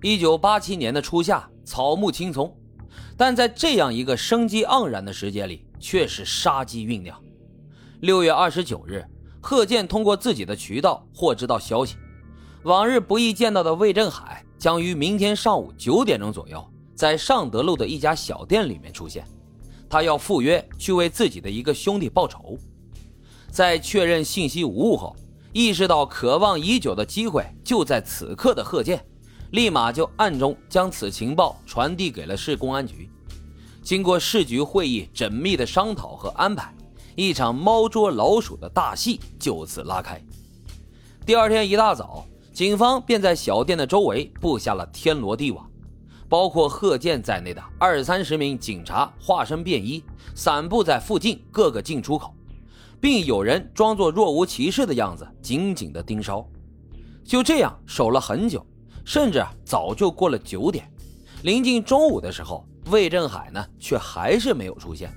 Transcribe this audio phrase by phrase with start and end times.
[0.00, 2.56] 一九八七年的初夏，草木青葱，
[3.16, 7.20] 但在这样一个生机盎然的时节里，却是杀机酝酿。
[8.00, 9.04] 六月二十九日，
[9.40, 11.96] 贺建通过自己的渠道获知到消息，
[12.62, 19.24] 往日不易见到的魏振海将于明天上午九点钟左右，在尚德路的一家小店里面出现。
[19.90, 22.56] 他要赴约去为自己的一个兄弟报仇。
[23.50, 25.16] 在确认信息无误后，
[25.52, 29.04] 意识到渴望已久的机会就在此刻的贺建，
[29.50, 33.08] 立马就暗中将此情报传递给了市公安局。
[33.82, 36.74] 经过市局会议缜密的商讨和安排，
[37.16, 40.22] 一场猫捉老鼠的大戏就此拉开。
[41.24, 45.66] 第二天一大早，警方便在小店的周围布下了天罗地网。
[46.28, 52.34] 包括贺建在内的二三十名警察化身便衣，散布在附近各个进出口，
[53.00, 56.46] 并有人装作若无其事的样子，紧紧的盯梢。
[57.24, 58.62] 就这样守了很久，
[59.08, 60.86] 甚至早就过了九点。
[61.42, 65.10] 临近中午的时候，魏振海呢却还是没有出现。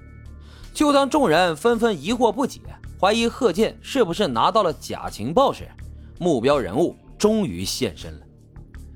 [0.74, 2.62] 就当众人纷纷疑惑不解，
[2.98, 5.68] 怀疑贺建是不是拿到了假情报时，
[6.20, 8.26] 目标人物终于现身了。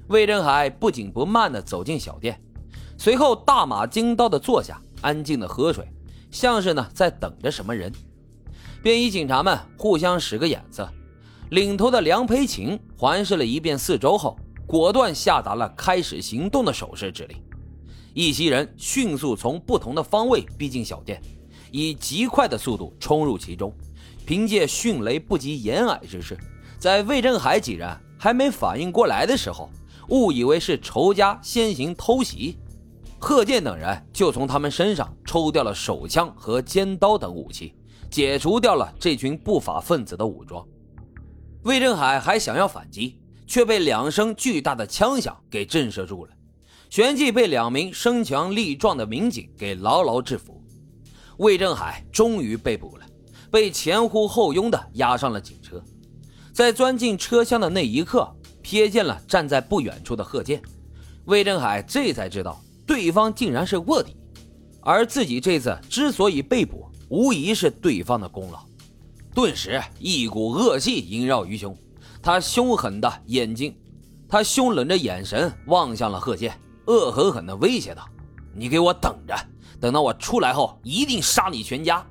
[0.07, 2.41] 魏振海不紧不慢地走进小店，
[2.97, 5.85] 随后大马金刀地坐下，安静地喝水，
[6.31, 7.91] 像是呢在等着什么人。
[8.81, 10.89] 便衣警察们互相使个眼色，
[11.49, 17.37] 领头的梁培琴环视了一遍四周后，果断下达了开始行动的手势指令。
[18.13, 21.21] 一行人迅速从不同的方位逼近小店，
[21.71, 23.73] 以极快的速度冲入其中，
[24.25, 26.37] 凭借迅雷不及掩耳之势，
[26.79, 29.69] 在魏振海几人还没反应过来的时候。
[30.09, 32.59] 误以为是仇家先行偷袭，
[33.17, 37.73] 贺建等人就从他们身上抽掉了手枪和尖刀等武器，
[38.11, 40.63] 解除掉了这群不法分子的武装。
[41.63, 46.31] 魏振海还想要反击，却被两声巨大的枪响给震慑住了，
[46.89, 50.63] 旋即被两名身强力壮的民警给牢牢制服。
[51.37, 53.05] 魏振海终于被捕了，
[53.51, 55.83] 被前呼后拥的押上了警车，
[56.53, 58.33] 在钻进车厢的那一刻。
[58.63, 60.59] 瞥见了站在不远处的贺建，
[61.25, 64.15] 魏振海这才知道对方竟然是卧底，
[64.81, 68.65] 而自己这次之所以被捕，无疑是对方的功劳。
[69.35, 71.77] 顿时，一股恶气萦绕于胸，
[72.25, 73.77] 他凶狠的眼睛，
[74.27, 78.03] 他凶冷的眼神望向了贺建，恶狠狠地威胁道
[78.51, 79.35] ：“你给我等着，
[79.79, 82.03] 等到我出来后，一定杀你全家。”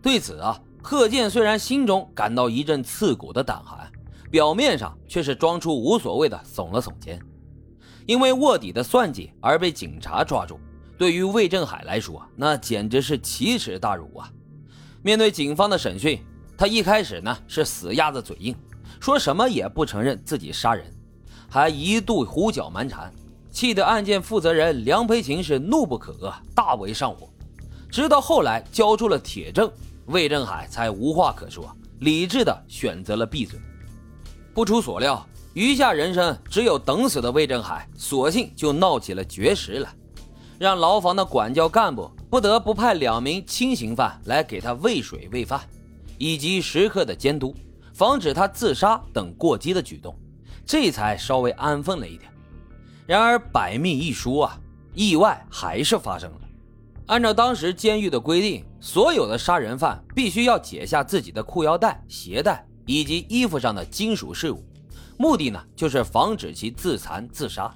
[0.00, 3.90] 对此啊，贺建虽然心中感到一阵刺骨的胆寒。
[4.30, 7.20] 表面上却是装出无所谓的耸了耸肩，
[8.06, 10.60] 因为卧底的算计而被警察抓住，
[10.96, 14.30] 对于魏振海来说，那简直是奇耻大辱啊！
[15.02, 16.20] 面对警方的审讯，
[16.56, 18.54] 他一开始呢是死鸭子嘴硬，
[19.00, 20.84] 说什么也不承认自己杀人，
[21.48, 23.12] 还一度胡搅蛮缠，
[23.50, 27.28] 气得案件负责人梁培琴是怒不可遏，大为上火。
[27.90, 29.70] 直到后来交出了铁证，
[30.06, 33.58] 魏振海才无话可说，理智的选择了闭嘴。
[34.52, 35.24] 不出所料，
[35.54, 39.88] 余下人生只有等死的魏振海，索性就闹起了绝食来，
[40.58, 45.60] 让牢房的管教干部不得不派两名轻刑犯来给他喂水喂饭，
[46.18, 47.54] 以及时刻的监督，
[47.96, 50.14] 防止他自杀等过激的举动，
[50.66, 52.30] 这才稍微安分了一点。
[53.06, 54.60] 然而百密一疏啊，
[54.92, 56.40] 意外还是发生了。
[57.06, 62.66] 按照当时监狱的规定，所有的杀人犯必须要解下自己的裤腰带、鞋带。
[62.88, 64.62] 以及衣服上的金属饰物，
[65.18, 67.74] 目的呢就是防止其自残自杀。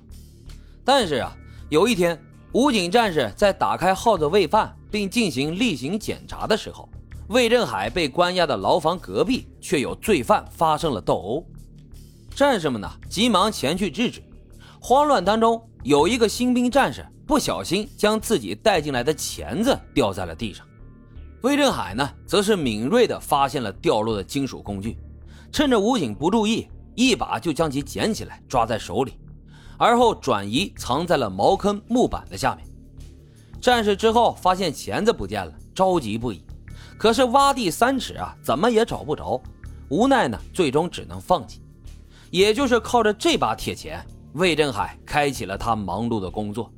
[0.84, 1.36] 但是啊，
[1.68, 2.16] 有一天，
[2.52, 6.88] 武警战士在打开号子喂饭并进行例行检查的时候，
[7.30, 11.46] 魏振海被关押的牢房隔壁却有罪犯发生了斗殴。
[12.34, 14.20] 战士们呢急忙前去制止，
[14.80, 20.66] 慌乱当中有一个新兵战士不小心将自己带进来的钳子掉在了地上。
[21.42, 24.98] 魏振海呢，则是敏锐地发现了掉落的金属工具，
[25.52, 29.12] 趁着武警不注意，一把就将其捡起来抓在手里，
[29.78, 32.66] 而后转移藏在了茅坑木板的下面。
[33.60, 36.42] 战士之后发现钳子不见了，着急不已，
[37.00, 39.40] 可是挖地三尺啊，怎么也找不着，
[39.88, 41.62] 无奈呢，最终只能放弃。
[42.30, 44.04] 也就是靠着这把铁钳，
[44.34, 46.70] 魏振海开启了他忙碌的工作。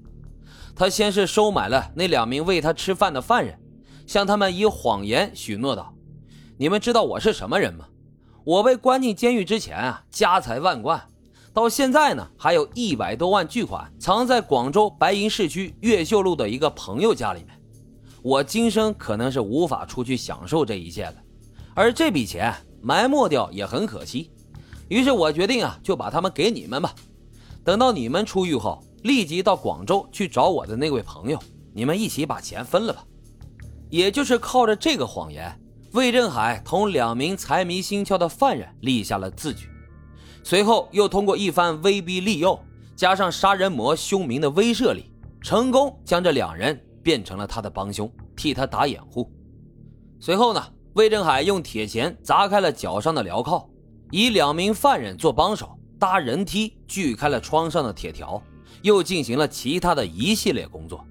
[0.77, 3.59] 他先是收买了那两名喂他吃饭的犯人。
[4.07, 5.93] 向他们以谎言许诺道
[6.57, 7.87] ：“你们知道我是什么人吗？
[8.45, 11.03] 我被关进监狱之前啊，家财万贯，
[11.53, 17.59] 到现在呢，还有一百多万巨款藏在广州白银市区越秀路的一个朋友家里面。
[18.23, 21.15] 我今生可能是无法出去享受这一切了，
[21.75, 24.31] 而这笔钱埋没掉也很可惜。
[24.89, 26.95] 于是我决定啊，就把他们给你们吧。
[27.65, 31.39] 等到你们出狱后，立即到广州去找我的那位朋友，
[31.73, 33.05] 你们一起把钱分了吧。
[33.91, 35.61] 也就是靠着这个谎言，
[35.93, 39.69] 魏振海同两名财迷心窍的犯人立下了字据。
[40.45, 42.59] 随后又通过一番威逼利诱，
[42.95, 45.11] 加上杀人魔凶名的威慑力，
[45.41, 49.31] 成功将这两人变成了他的帮凶，替他打掩护。
[50.21, 50.63] 随后呢，
[50.95, 53.69] 魏振海用铁钳砸开了脚上的镣铐，
[54.11, 58.43] 以两名犯人做帮手，搭人梯锯开了窗上的铁条，
[58.83, 61.05] 又进行了其他的一系列工作。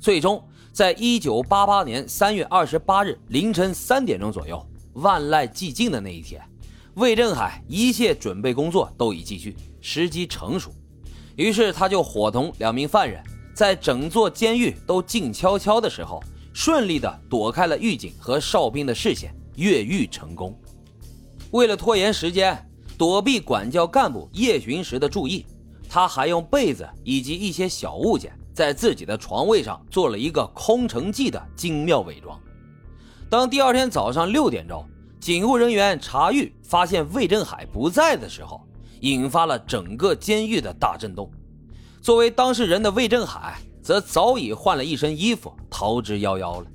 [0.00, 0.42] 最终，
[0.72, 6.42] 在一九八八年三月二十八日凌晨三点钟左右，万籁寂静的那一天。
[6.94, 10.72] 魏振海一切准备工作都已继续，时机成熟，
[11.36, 13.22] 于是他就伙同两名犯人，
[13.54, 20.58] 在整座监狱都静悄悄的时候，顺利的躲开了狱警和哨兵的视线，越狱成功。
[21.50, 25.44] 为了拖延时间，躲避管教干部夜巡时的注意，
[25.88, 32.40] 他还用被子以及一些小物件，在自己的床位上做了一个空城计的精妙伪装。
[33.28, 34.84] 当第二天早上六点钟。
[35.20, 38.66] 警务人员查狱，发现魏振海不在的时候，
[39.00, 41.30] 引发了整个监狱的大震动。
[42.00, 46.66] 作为当事人的魏振海，则早已换了一身衣服，逃之夭夭了。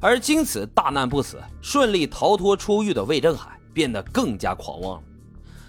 [0.00, 5.02] 而经此大难不死，顺利逃脱出狱的魏振海，变得更加狂妄了。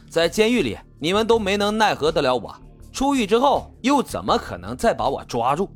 [0.08, 2.56] 在监狱里，你们都没能奈何得了我，
[2.94, 5.70] 出狱之后，又怎么可能再把我抓住？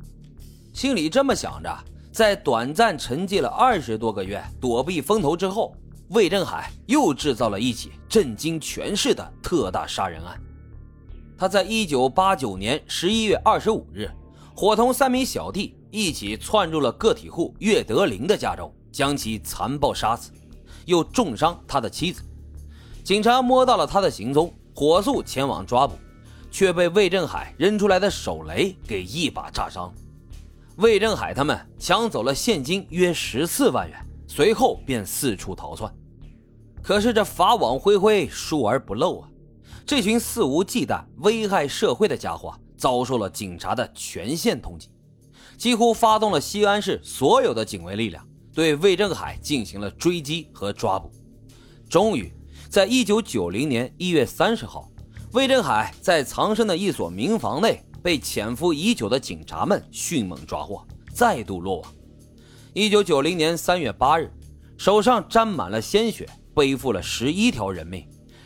[0.72, 1.76] 心里这么想着，
[2.12, 5.74] 在短暂沉寂了二十多个月，躲避风头之后。
[6.10, 10.38] 魏振海又制造了一起震惊全市的特大杀人案。
[11.36, 14.10] 他在一九八九年十一月二十五日，
[14.54, 20.30] 伙同三名小弟一起窜入了个体户岳德林的家中，将其残暴杀死，
[20.86, 22.22] 又重伤他的妻子。
[23.02, 25.94] 警察摸到了他的行踪，火速前往抓捕，
[26.50, 29.92] 却被魏振海扔出来的手雷给一把炸伤。
[30.76, 33.98] 魏振海他们抢走了现金约十四万元。
[34.26, 35.94] 随后便四处逃窜，
[36.82, 39.28] 可是这法网恢恢，疏而不漏啊！
[39.86, 44.86] 这群肆无忌惮、危害社会的家伙遭受了警察的全线通缉，
[45.58, 51.12] 几乎发动了西安市所有的警卫力量，对魏振海进行了追击和抓捕。
[51.86, 52.32] 终于，
[52.70, 54.90] 在一九九零年一月三十号，
[55.32, 60.82] 魏振海在藏身的一所民房内被潜伏已久的警察们迅猛抓获，
[61.12, 61.94] 再度落网。
[62.72, 64.32] 一九九零年三月八日，
[64.78, 68.04] 手上沾满了鲜血，背负了十一条人命，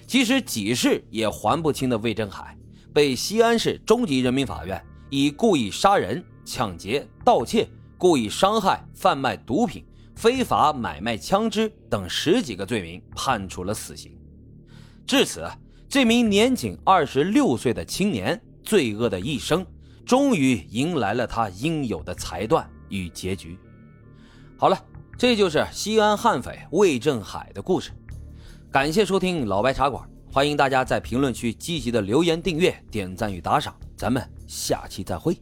[0.08, 2.56] 即使几世也还不清的魏振海，
[2.94, 7.68] 被西安市中级人民法院以故意杀人、抢劫、盗窃、
[7.98, 9.84] 故意伤害、贩卖毒品、
[10.16, 14.10] 非法买卖枪支等十几个罪名判处了死刑。
[15.06, 15.46] 至此，
[15.90, 19.64] 这名年仅二十六岁的青年，罪恶的一生，
[20.06, 23.58] 终于迎来了他应有的裁断与结局。
[24.56, 24.78] 好了，
[25.18, 27.90] 这就是西安悍匪魏振海的故事。
[28.70, 33.74] 感谢收听老白茶馆，欢迎大家在评论区积极的留言、订阅、点赞与打赏。
[33.96, 35.38] 咱们下期再会。